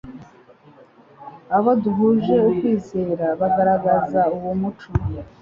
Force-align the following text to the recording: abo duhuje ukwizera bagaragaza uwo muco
abo 1.55 1.71
duhuje 1.83 2.35
ukwizera 2.49 3.25
bagaragaza 3.39 4.21
uwo 4.35 4.51
muco 4.61 4.87